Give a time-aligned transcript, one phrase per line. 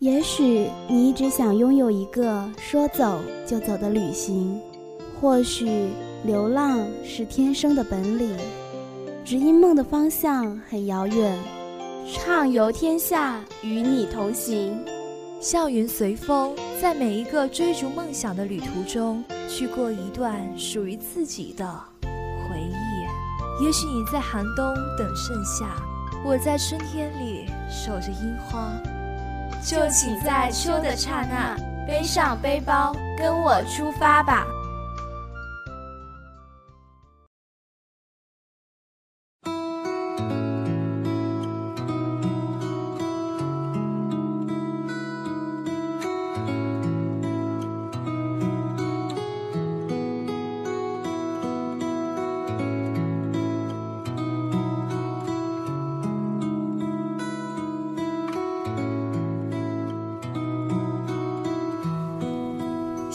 [0.00, 4.60] 也许你一直想拥有一个说走就走的旅行，
[5.20, 5.88] 或许
[6.22, 8.32] 流浪是天生的本领，
[9.24, 11.36] 只因梦的方向很遥远。
[12.12, 14.78] 畅游天下，与你同行。
[15.40, 21.66] 笑云随风，在每一个追逐梦想的旅途中，去过一段属于自己的
[22.04, 23.64] 回忆。
[23.64, 24.64] 也许你在寒冬
[24.96, 25.74] 等盛夏，
[26.24, 28.70] 我在春天里守着樱花。
[29.62, 31.56] 就请在秋的刹那
[31.86, 34.46] 背上背包，跟我出发吧。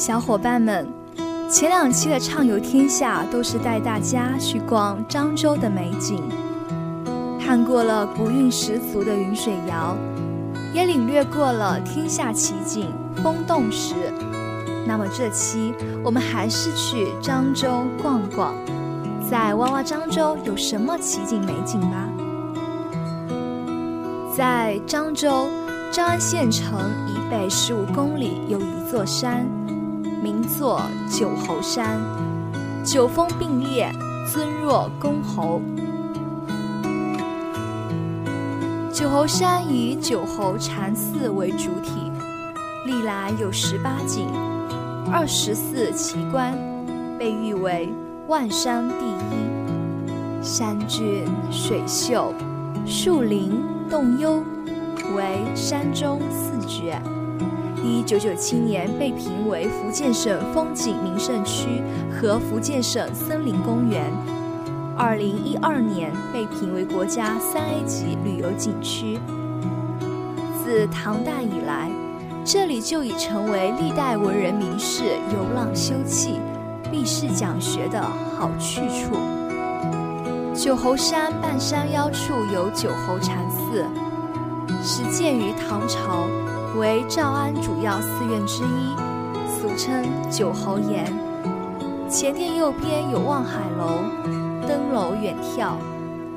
[0.05, 0.85] 小伙伴们，
[1.49, 6.21] 前两期的畅游天下都是带大家去逛漳州的美景，
[7.39, 9.95] 看过了古韵十足的云水谣，
[10.73, 12.91] 也领略过了天下奇景
[13.23, 13.95] 风动石。
[14.85, 18.53] 那么这期我们还是去漳州逛逛，
[19.31, 22.09] 在哇哇漳州有什么奇景美景吧？
[24.35, 25.47] 在漳州
[25.93, 29.47] 诏安县城以北十五公里有一座山。
[30.23, 31.99] 名作九侯山，
[32.81, 33.91] 九峰并列，
[34.31, 35.61] 尊若公侯。
[38.89, 42.09] 九侯山以九侯禅寺为主体，
[42.85, 44.29] 历来有十八景，
[45.11, 46.57] 二十四奇观，
[47.19, 47.91] 被誉为
[48.29, 50.41] 万山第一。
[50.41, 52.33] 山峻水秀，
[52.85, 54.41] 树林洞幽，
[55.17, 56.97] 为山中四绝。
[57.83, 64.09] 一九九七年被评为福建省风景名胜区和福建省森林公园，
[64.97, 69.19] 二零一二年被评为国家三 A 级旅游景区。
[70.63, 71.91] 自唐代以来，
[72.45, 75.03] 这里就已成为历代文人名士
[75.33, 76.39] 游览休憩、
[76.89, 79.17] 避世讲学的好去处。
[80.55, 83.85] 九侯山半山腰处有九侯禅寺，
[84.81, 86.27] 始建于唐朝。
[86.75, 88.95] 为诏安主要寺院之一，
[89.47, 91.05] 俗称九侯岩。
[92.09, 93.99] 前殿右边有望海楼，
[94.67, 95.75] 登楼远眺，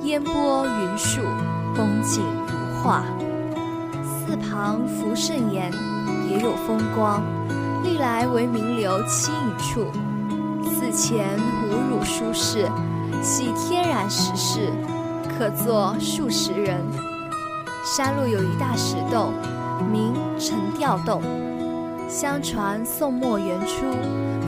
[0.03, 1.23] 烟波云树，
[1.75, 3.03] 风景如画。
[4.05, 5.73] 寺旁福圣岩
[6.29, 7.23] 也有风光，
[7.83, 9.87] 历来为名流栖隐处。
[10.69, 11.27] 寺前
[11.71, 12.69] 无乳书室，
[13.23, 14.71] 系天然石室，
[15.39, 16.79] 可坐数十人。
[17.85, 19.33] 山路有一大石洞。
[19.85, 21.23] 名陈吊洞，
[22.09, 23.85] 相传宋末元初，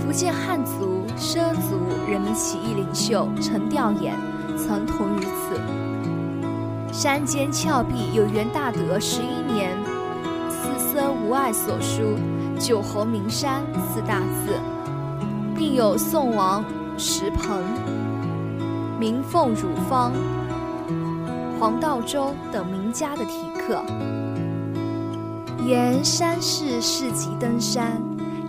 [0.00, 1.78] 福建汉族畲族
[2.09, 4.15] 人民起义领袖陈调演
[4.56, 5.61] 曾同于此。
[6.93, 9.77] 山间峭壁有元大德十一年
[10.49, 12.16] 四僧无碍所书
[12.59, 13.62] “九侯名山”
[13.93, 14.55] 四大字，
[15.56, 16.65] 并有宋王
[16.97, 17.62] 石鹏、
[18.99, 20.12] 明凤汝方、
[21.60, 23.84] 黄道周等名家的题刻。
[25.69, 28.01] 沿山势市集登山，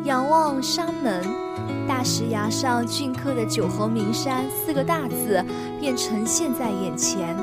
[0.06, 1.22] 仰望山门，
[1.86, 5.44] 大石崖上镌刻的“九侯名山”四个大字
[5.82, 7.36] 便呈现在眼前。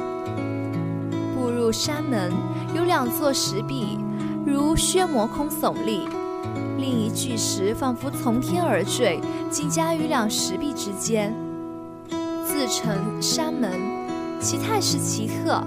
[1.34, 2.32] 步入山门，
[2.74, 3.98] 有两座石壁
[4.46, 6.08] 如削磨空耸立，
[6.78, 9.20] 另一巨石仿佛从天而坠，
[9.50, 11.36] 紧夹于两石壁之间，
[12.46, 13.70] 自成山门，
[14.40, 15.62] 其态势奇特，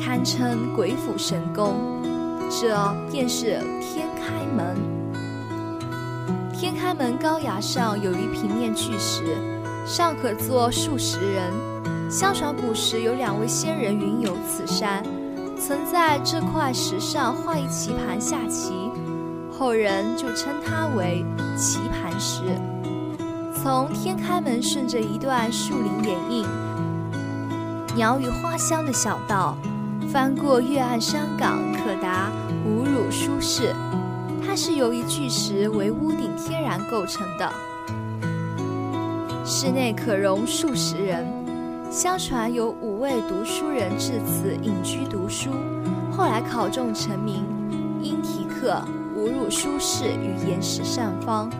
[0.00, 1.91] 堪称鬼斧神工。
[2.60, 4.76] 这便是天开门。
[6.52, 9.36] 天开门高崖上有一平面巨石，
[9.86, 11.50] 上可坐数十人。
[12.10, 15.02] 相传古时有两位仙人云游此山，
[15.58, 18.74] 曾在这块石上画一棋盘下棋，
[19.50, 21.24] 后人就称它为
[21.56, 22.42] 棋盘石。
[23.62, 26.46] 从天开门顺着一段树林掩映、
[27.96, 29.56] 鸟语花香的小道。
[30.12, 32.28] 翻过月岸山岗，可达
[33.12, 33.72] 书室。
[34.44, 37.52] 它是由一巨石为屋顶天然构成的，
[39.44, 41.24] 室内可容数十人。
[41.90, 45.50] 相传有五位读书人至此隐居读书，
[46.10, 47.44] 后来考中成名，
[48.00, 48.82] 因题刻
[49.14, 51.50] “五乳书室”于岩石上方。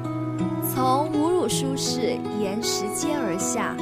[0.75, 3.77] 从五乳书室沿石阶而下，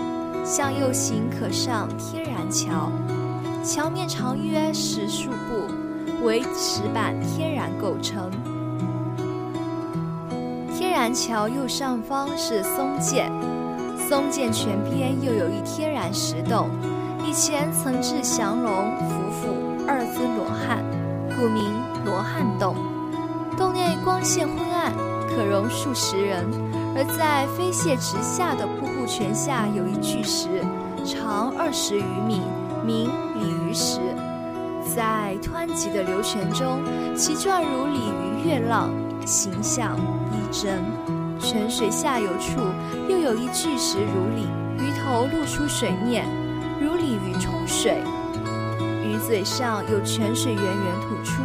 [0.44, 2.90] 向右行可上天然桥。
[3.62, 5.30] 桥面长约十数，
[6.22, 8.30] 为石板天然构成。
[10.76, 13.30] 天然桥右上方是松涧，
[14.08, 16.68] 松涧泉边又有一天然石洞，
[17.26, 20.84] 以前曾置降龙、伏虎二尊罗汉，
[21.36, 21.64] 故名
[22.04, 22.74] 罗汉洞。
[23.56, 24.92] 洞内光线昏暗，
[25.28, 26.44] 可容数十人。
[26.96, 30.48] 而在飞泻直下的瀑布泉下，有一巨石，
[31.04, 32.40] 长二十余米，
[32.84, 34.00] 名鲤鱼石。
[34.94, 36.82] 在湍急的流泉中，
[37.14, 38.90] 其状如鲤鱼跃浪，
[39.24, 39.96] 形象
[40.30, 40.82] 逼真。
[41.38, 42.60] 泉水下游处
[43.08, 44.46] 又有一巨石如鲤，
[44.78, 46.26] 鱼头露出水面，
[46.80, 48.02] 如鲤鱼冲水，
[49.04, 51.42] 鱼嘴上有泉水源源吐出，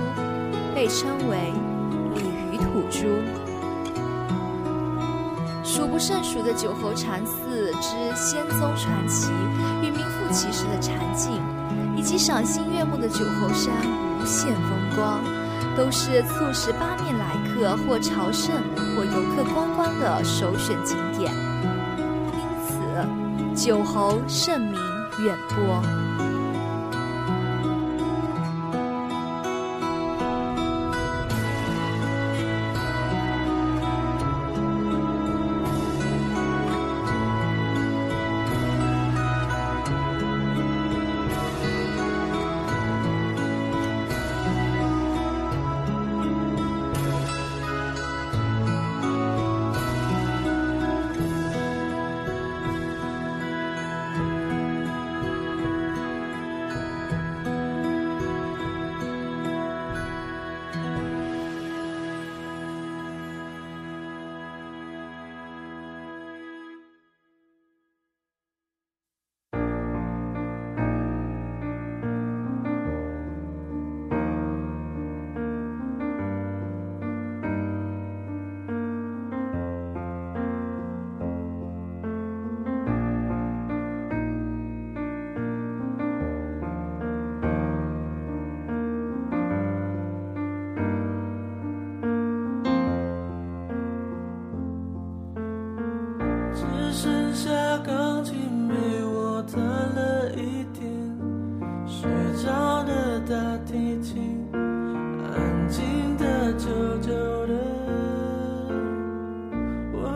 [0.74, 1.54] 被称为。
[2.16, 2.22] 鲤
[2.52, 3.08] 鱼吐珠，
[5.64, 9.32] 数不胜数的九侯禅寺之仙宗传奇
[9.82, 11.42] 与名副其实的禅境，
[11.96, 13.74] 以及赏心悦目的九侯山
[14.20, 15.24] 无限风光，
[15.76, 18.54] 都是促使八面来客或朝圣
[18.96, 21.34] 或游客观光的首选景点。
[22.34, 24.80] 因此，九侯盛名
[25.24, 26.05] 远播。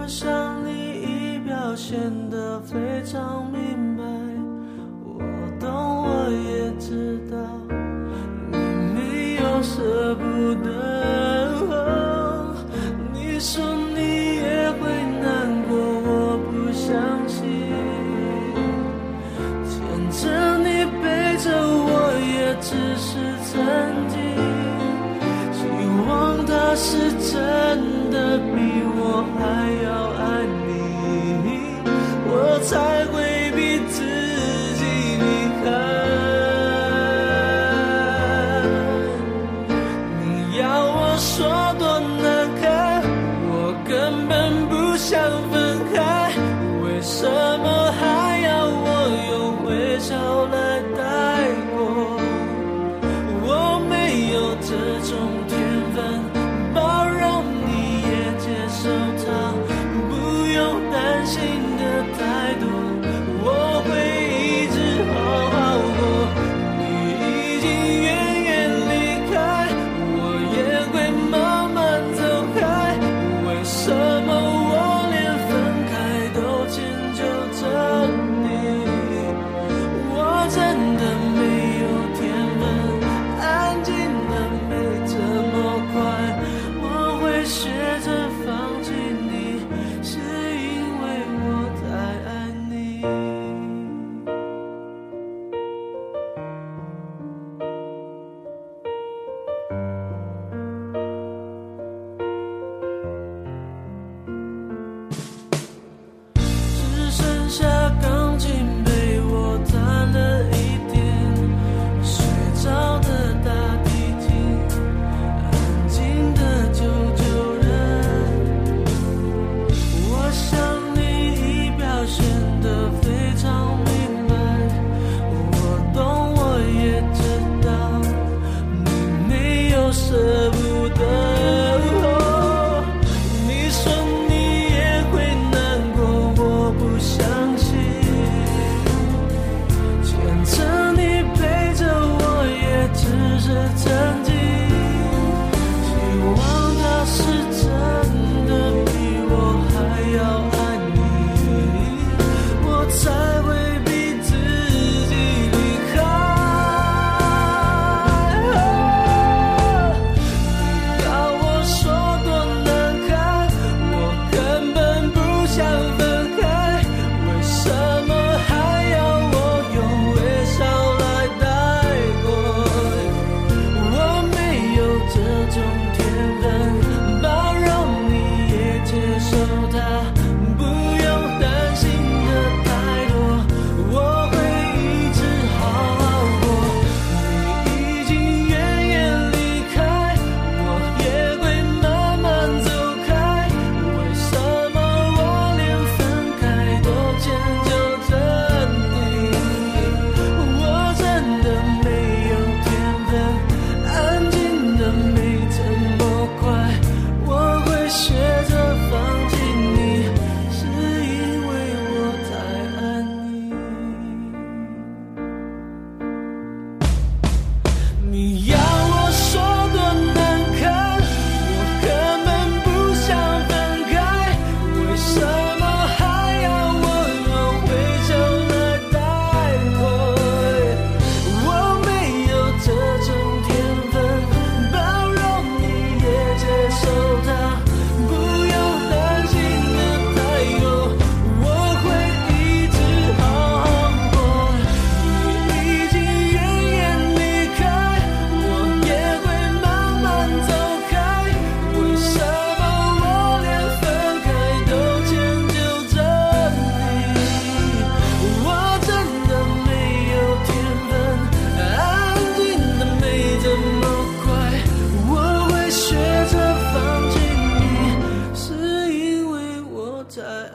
[0.10, 2.00] 我想你已表现
[2.32, 4.04] 得非常明白，
[5.06, 5.22] 我
[5.60, 5.70] 懂，
[6.04, 7.38] 我也知道，
[8.52, 8.58] 你
[8.96, 10.39] 没有舍不得。
[45.30, 45.59] myself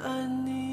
[0.03, 0.64] 爱你。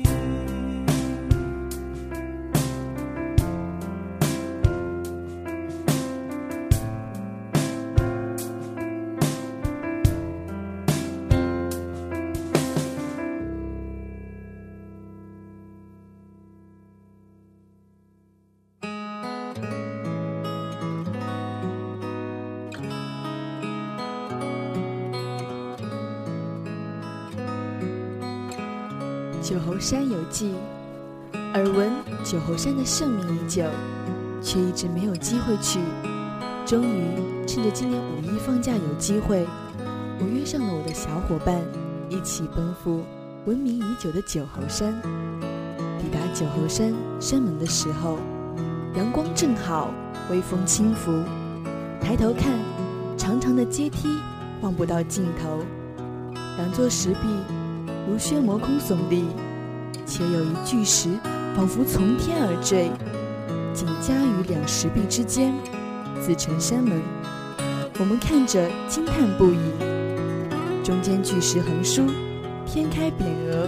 [29.82, 30.54] 山有记，
[31.56, 31.92] 耳闻
[32.24, 33.64] 九侯山的盛名已久，
[34.40, 35.80] 却一直没有机会去。
[36.68, 37.16] 终于
[37.48, 39.44] 趁着今年五一放假有机会，
[40.20, 41.60] 我约上了我的小伙伴，
[42.10, 43.02] 一起奔赴
[43.46, 44.94] 闻名已久的九侯山。
[45.98, 48.20] 抵达九侯山山门的时候，
[48.94, 49.90] 阳光正好，
[50.30, 51.12] 微风轻拂。
[52.00, 52.54] 抬头看，
[53.18, 54.08] 长长的阶梯
[54.62, 55.58] 望不到尽头，
[56.58, 57.18] 两座石壁
[58.08, 59.26] 如削磨空耸立，
[60.05, 61.10] 且有一巨石
[61.55, 62.91] 仿佛从天而坠，
[63.74, 65.53] 紧夹于两石壁之间。
[66.22, 67.01] 自成山门，
[67.98, 69.58] 我们看着惊叹不已。
[70.84, 72.05] 中间巨石横书
[72.63, 73.67] “天开匾额”，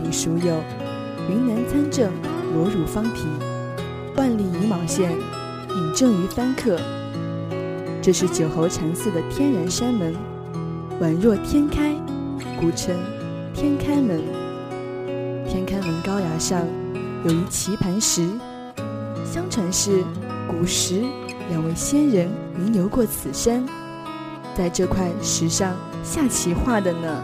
[0.00, 0.62] 并书有
[1.28, 2.10] “云南参政，
[2.54, 3.26] 罗汝方题，
[4.16, 6.80] 万里银毛线，引证于番刻”。
[8.00, 10.14] 这是九侯禅寺的天然山门，
[11.00, 11.94] 宛若天开，
[12.58, 12.96] 故称
[13.54, 14.41] 天开门。
[15.52, 16.66] 天开门高崖上
[17.26, 18.26] 有一棋盘石，
[19.22, 20.02] 相传是
[20.48, 21.02] 古时。
[21.50, 23.62] 两位仙人云游过此山，
[24.56, 27.22] 在这块石上下棋画的呢。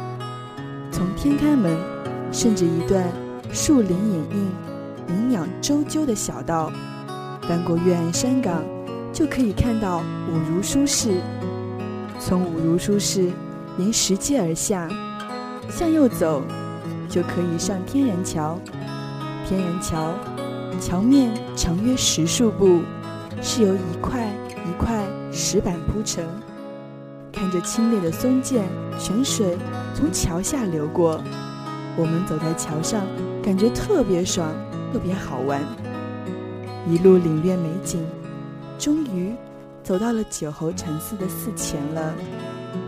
[0.93, 1.75] 从天开门
[2.31, 3.11] 顺着一段
[3.51, 4.51] 树林掩映、
[5.07, 6.71] 林鸟啁啾的小道，
[7.41, 8.63] 翻过月岸山岗，
[9.11, 11.23] 就可以看到五如书室。
[12.21, 13.31] 从五如书室
[13.79, 14.87] 沿石阶而下，
[15.71, 16.43] 向右走，
[17.09, 18.59] 就可以上天然桥。
[19.47, 20.13] 天然桥
[20.81, 22.83] 桥面长约十数步。
[23.41, 24.29] 是由一块
[24.67, 26.25] 一块石板铺成，
[27.33, 28.65] 看着清冽的松涧
[28.99, 29.57] 泉水
[29.95, 31.23] 从桥下流过，
[31.97, 33.07] 我们走在桥上，
[33.41, 34.53] 感觉特别爽，
[34.93, 35.63] 特别好玩。
[36.89, 38.05] 一路领略美景，
[38.77, 39.33] 终于
[39.85, 42.13] 走到了九侯禅寺的寺前了。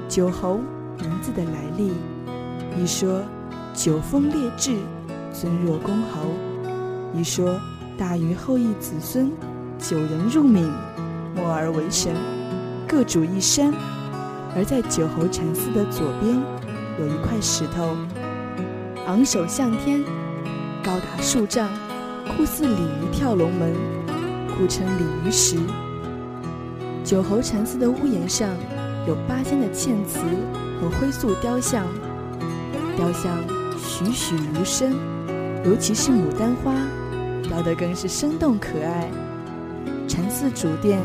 [0.08, 0.58] 九侯
[0.98, 1.92] 名字的来历，
[2.76, 3.22] 一说
[3.74, 4.76] 九峰列志，
[5.32, 6.28] 尊若公侯；
[7.14, 7.58] 一说
[7.96, 9.30] 大禹后裔子孙。
[9.78, 10.70] 九人入闽，
[11.34, 12.14] 默而为神，
[12.86, 13.72] 各主一山。
[14.54, 16.38] 而在九侯禅寺的左边，
[16.98, 17.96] 有一块石头，
[19.06, 20.04] 昂首向天，
[20.84, 21.70] 高达数丈，
[22.36, 23.72] 酷似鲤鱼跳龙门，
[24.58, 25.56] 故称鲤鱼石。
[27.02, 28.50] 九侯禅寺的屋檐上
[29.08, 30.18] 有八仙的嵌瓷
[30.78, 31.86] 和灰塑雕像，
[32.98, 33.32] 雕像
[34.00, 34.94] 栩栩如生，
[35.62, 36.72] 尤其是牡丹花，
[37.42, 39.10] 雕得更是生动可爱。
[40.08, 40.98] 禅寺主殿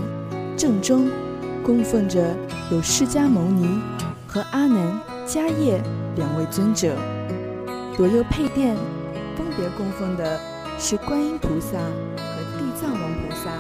[0.56, 1.10] 正中
[1.62, 2.34] 供奉着
[2.72, 3.82] 有释迦牟尼
[4.26, 4.98] 和阿难、
[5.28, 5.82] 迦叶
[6.16, 6.96] 两位尊者，
[7.98, 8.74] 左右配殿
[9.36, 10.40] 分别供奉的
[10.80, 13.52] 是观音菩萨和地藏王菩萨。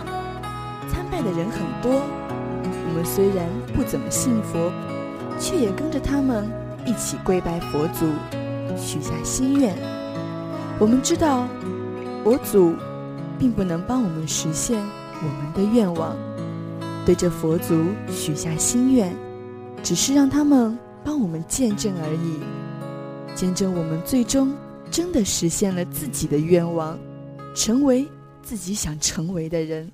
[0.88, 2.02] 参拜的人很多，
[2.64, 4.72] 我们虽然不怎么信佛，
[5.38, 6.50] 却也跟着他们
[6.86, 8.06] 一起跪拜佛祖，
[8.78, 9.76] 许下心愿。
[10.80, 11.48] 我们知道
[12.24, 12.76] 佛祖
[13.40, 14.82] 并不能帮我们实现。
[15.22, 16.14] 我们的愿望，
[17.06, 19.16] 对着佛祖许下心愿，
[19.82, 22.40] 只是让他们帮我们见证而已，
[23.34, 24.54] 见证我们最终
[24.92, 27.00] 真的实现了自己的愿望，
[27.56, 28.06] 成为
[28.42, 29.90] 自己想成为的人。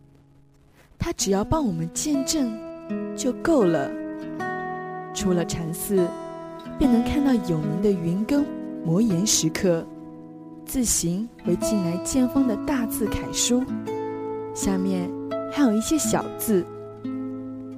[0.98, 2.52] 他只要帮我们见证
[3.16, 3.92] 就够了。
[5.14, 6.08] 出了禅寺，
[6.80, 8.44] 便能看到有名的云根
[8.84, 9.86] 摩岩石刻，
[10.66, 13.64] 字形为近来见风的大字楷书。
[14.54, 15.10] 下面
[15.52, 16.66] 还有一些小字，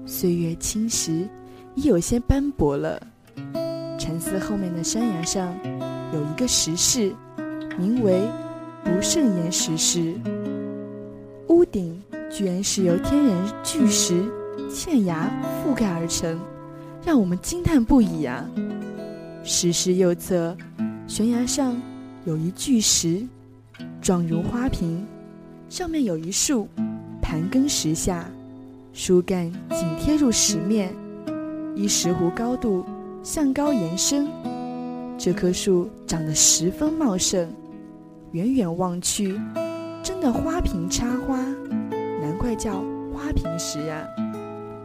[0.05, 1.27] 岁月侵蚀，
[1.75, 3.01] 已有些斑驳了。
[3.99, 5.53] 禅寺后面的山崖上
[6.13, 7.13] 有一个石室，
[7.77, 8.21] 名为
[8.83, 10.15] 不胜岩石室。
[11.49, 14.23] 屋顶居然是由天然巨石
[14.69, 15.29] 嵌崖
[15.63, 16.39] 覆盖而成，
[17.05, 18.49] 让我们惊叹不已啊！
[19.43, 20.55] 石室右侧
[21.13, 21.79] 悬崖上
[22.25, 23.21] 有一巨石，
[24.01, 25.05] 状如花瓶。
[25.69, 26.67] 上面有一树，
[27.21, 28.27] 盘根石下，
[28.93, 30.91] 树干紧贴入石面，
[31.75, 32.83] 依石斛高度
[33.21, 34.27] 向高延伸。
[35.15, 37.47] 这棵树长得十分茂盛，
[38.31, 39.39] 远远望去，
[40.01, 41.37] 真的花瓶插花，
[42.23, 44.03] 难怪叫花瓶石呀。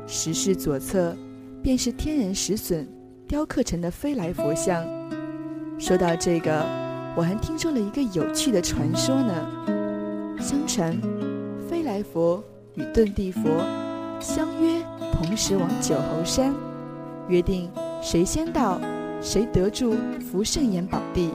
[0.07, 1.17] 石室左侧
[1.63, 2.87] 便是天然石笋
[3.27, 4.98] 雕刻成的飞来佛像。
[5.79, 6.65] 说到这个，
[7.14, 9.33] 我还听说了一个有趣的传说呢。
[10.41, 10.97] 相传，
[11.69, 12.43] 飞来佛
[12.75, 13.43] 与遁地佛
[14.21, 16.53] 相约同时往九侯山，
[17.29, 17.71] 约定
[18.03, 18.81] 谁先到，
[19.21, 21.31] 谁得住福圣岩宝地。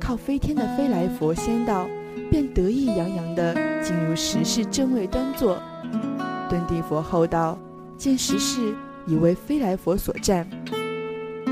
[0.00, 1.86] 靠飞天的飞来佛先到，
[2.30, 5.56] 便得意洋洋地进入石室正位端坐；
[6.48, 7.58] 遁地佛后到，
[7.96, 8.74] 见石室
[9.06, 10.48] 已为飞来佛所占，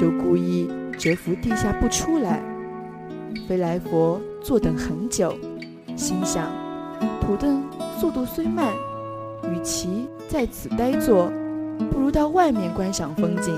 [0.00, 2.42] 就故意蛰伏地下不出来。
[3.48, 5.36] 飞来佛坐等很久，
[5.96, 6.50] 心想：
[7.20, 7.60] 土遁
[7.98, 8.72] 速度虽慢，
[9.44, 11.30] 与其在此呆坐，
[11.90, 13.54] 不如到外面观赏风景。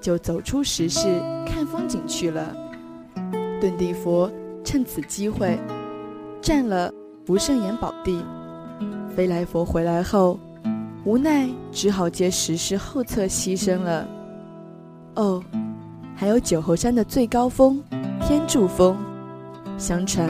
[0.00, 2.54] 就走出石室看风景去了。
[3.60, 4.30] 遁地佛
[4.62, 5.58] 趁此机会
[6.40, 6.92] 占了
[7.24, 8.22] 不圣岩宝地。
[9.16, 10.38] 飞来佛回来后，
[11.04, 14.06] 无奈只好接石室后侧牺牲了。
[15.14, 15.42] 哦，
[16.18, 17.80] 还有九侯山的最高峰
[18.22, 18.96] 天柱峰，
[19.76, 20.26] 相传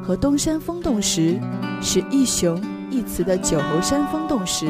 [0.00, 1.40] 和东山风洞石
[1.82, 4.66] 是一雄一雌的九侯山风洞石，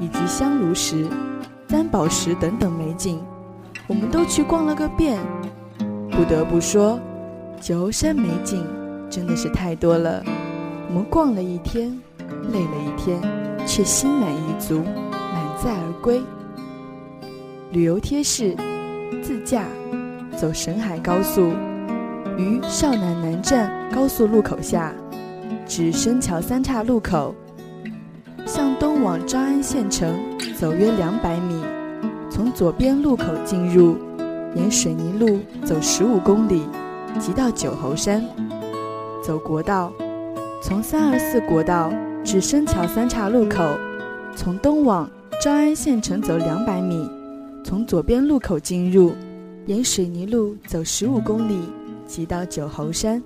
[0.00, 1.04] 以及香炉石、
[1.68, 3.20] 三宝石等等美景，
[3.88, 5.18] 我们都去逛了个遍。
[6.12, 6.98] 不得不说，
[7.60, 8.64] 九侯山美景
[9.10, 10.22] 真的是太多了。
[10.88, 12.00] 我们逛了一天，
[12.52, 13.20] 累了一天，
[13.66, 16.22] 却心满意足，满载而归。
[17.72, 18.56] 旅游贴士。
[19.22, 19.64] 自驾
[20.36, 21.50] 走沈海高速，
[22.38, 24.92] 于少南南站高速路口下，
[25.66, 27.34] 至深桥三岔路口，
[28.46, 30.14] 向东往诏安县城
[30.56, 31.62] 走约两百米，
[32.30, 33.96] 从左边路口进入，
[34.54, 36.62] 沿水泥路走十五公里，
[37.18, 38.24] 即到九侯山。
[39.22, 39.92] 走国道，
[40.62, 41.92] 从三二四国道
[42.24, 43.76] 至深桥三岔路口，
[44.34, 45.08] 从东往
[45.42, 47.19] 诏安县城走两百米。
[47.62, 49.12] 从左边路口进入，
[49.66, 51.60] 沿水泥路走十五公里，
[52.06, 53.22] 即到九侯山。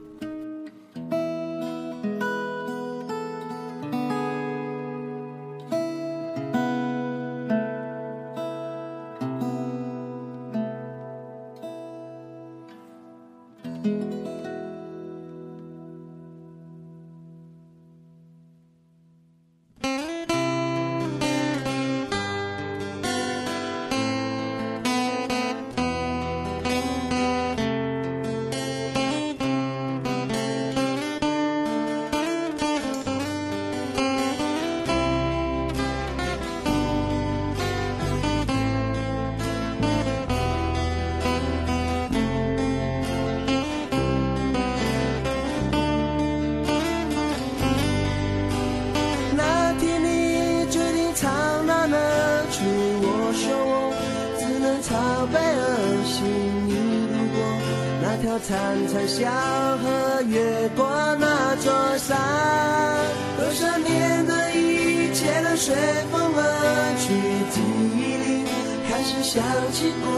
[69.84, 70.08] 起过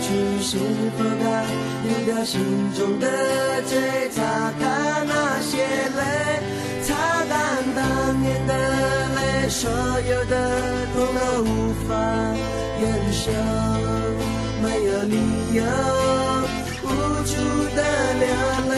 [0.00, 0.06] 去，
[0.40, 0.56] 是
[0.96, 1.26] 否该
[1.82, 2.38] 丢掉心
[2.72, 3.04] 中的
[3.66, 4.22] 罪，擦
[4.60, 5.58] 干那些
[5.98, 6.00] 泪，
[6.84, 6.94] 擦
[7.28, 7.34] 干
[7.74, 7.82] 当
[8.22, 8.52] 年的
[9.16, 9.68] 泪，所
[10.08, 10.32] 有的
[10.94, 11.52] 痛都无
[11.88, 11.90] 法
[12.80, 13.32] 忍受，
[14.62, 15.16] 没有理
[15.54, 15.58] 由。
[16.84, 16.86] 无
[17.24, 17.34] 助
[17.74, 17.78] 的
[18.20, 18.22] 流
[18.70, 18.72] 泪，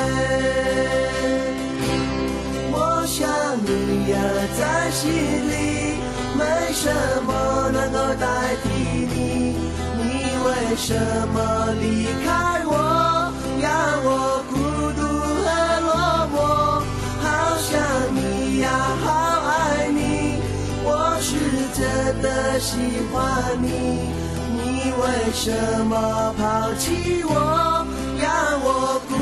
[2.73, 2.75] 我
[3.07, 3.19] 想
[3.67, 3.69] 你
[4.11, 4.15] 呀，
[4.59, 5.05] 在心
[5.51, 5.53] 里，
[6.35, 6.41] 没
[6.73, 6.83] 什
[7.27, 7.29] 么
[7.75, 8.25] 能够代
[8.63, 8.70] 替。
[10.71, 12.73] 为什么离开我，
[13.61, 13.69] 让
[14.05, 14.09] 我
[14.49, 14.55] 孤
[14.95, 15.03] 独
[15.43, 15.45] 和
[15.83, 15.91] 落
[16.31, 16.39] 寞？
[17.21, 17.27] 好
[17.59, 17.75] 想
[18.15, 18.71] 你呀，
[19.05, 19.11] 好
[19.51, 19.51] 爱
[19.89, 20.39] 你，
[20.85, 20.89] 我
[21.21, 21.35] 是
[21.75, 21.83] 真
[22.23, 23.19] 的喜欢
[23.61, 24.15] 你。
[24.55, 25.03] 你为
[25.33, 25.51] 什
[25.87, 27.85] 么抛弃我？
[28.17, 28.31] 让
[28.63, 29.13] 我孤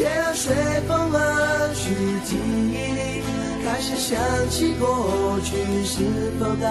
[0.00, 0.56] 一切随
[0.88, 1.92] 风而去，
[2.24, 2.34] 记
[2.72, 3.20] 忆里
[3.62, 4.16] 开始想
[4.48, 6.64] 起过去，是否该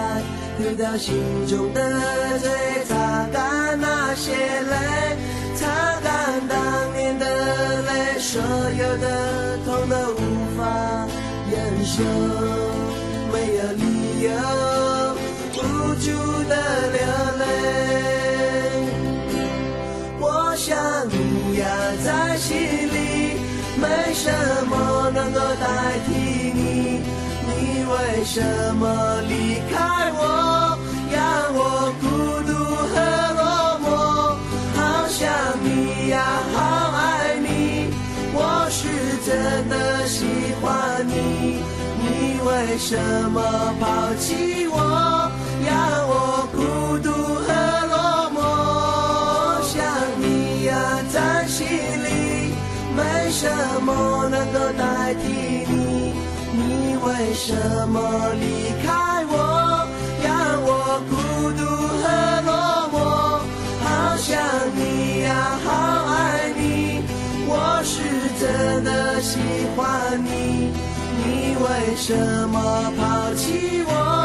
[0.58, 1.13] 丢掉心
[1.46, 1.80] 中的
[2.39, 2.50] 罪，
[2.88, 5.15] 擦干那些泪，
[5.56, 5.68] 擦
[6.02, 6.58] 干当
[6.98, 7.26] 年的
[7.84, 10.18] 泪，所有的痛都无
[10.58, 10.65] 法
[11.52, 12.02] 忍受，
[13.32, 14.28] 没有理由
[15.54, 15.58] 无
[16.02, 16.10] 助
[16.50, 16.54] 的
[16.94, 16.98] 流
[17.38, 17.46] 泪。
[20.20, 20.76] 我想
[21.10, 21.13] 你
[21.60, 21.70] 呀，
[22.04, 22.98] 在心里，
[23.89, 24.32] 为什
[24.69, 25.65] 么能够代
[26.06, 26.13] 替
[26.54, 27.02] 你。
[27.47, 27.49] 你。
[27.89, 28.41] 为什
[28.75, 28.86] 么
[29.28, 30.78] 离开我，
[31.12, 31.17] 让
[31.56, 32.06] 我孤
[32.45, 32.54] 独
[32.91, 32.93] 和
[33.39, 33.41] 落
[33.82, 33.88] 寞？
[34.75, 35.17] 好想
[35.63, 36.21] 你呀，
[36.54, 36.58] 好
[36.95, 37.89] 爱你，
[38.34, 38.78] 我是
[39.25, 41.63] 真的喜欢你。
[41.97, 42.95] 你为什
[43.32, 43.41] 么
[43.80, 44.78] 抛弃我，
[45.65, 45.73] 让
[46.08, 46.47] 我
[54.30, 56.13] 能够代替你
[56.54, 57.54] 你为什
[57.89, 57.98] 么
[58.39, 58.46] 离
[58.86, 59.34] 开我？
[60.22, 60.28] 让
[60.62, 60.70] 我
[61.10, 61.12] 孤
[61.58, 61.62] 独
[62.02, 62.04] 和
[62.46, 62.52] 落
[62.94, 62.96] 寞
[63.84, 63.86] 好
[64.18, 64.28] 想
[64.76, 64.80] 你
[65.24, 65.28] 呀
[65.65, 65.68] 好
[66.13, 66.62] 爱你
[67.48, 67.52] 我
[67.84, 67.96] 是
[68.39, 69.39] 真的喜
[69.76, 69.80] 欢
[70.24, 70.28] 你
[71.18, 72.08] 你为什
[72.50, 72.58] 么
[72.98, 74.19] 抛弃我？